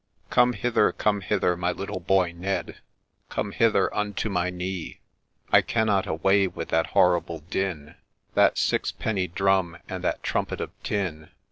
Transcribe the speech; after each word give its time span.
]hither, 0.61 0.91
come 0.91 1.21
hither, 1.21 1.55
my 1.55 1.71
little 1.71 1.99
boy 1.99 2.33
Ned 2.35 2.69
I 2.69 2.73
\_J 2.73 2.77
Come 3.29 3.51
hither 3.51 3.95
unto 3.95 4.29
my 4.29 4.49
knee— 4.49 4.99
I 5.51 5.61
cannot 5.61 6.07
away 6.07 6.47
with 6.47 6.69
that 6.69 6.87
horrible 6.97 7.41
din, 7.41 7.93
That 8.33 8.57
sixpenny 8.57 9.27
drum, 9.27 9.77
and 9.87 10.03
that 10.03 10.23
trumpet 10.23 10.59
of 10.59 10.71
tin. 10.81 11.29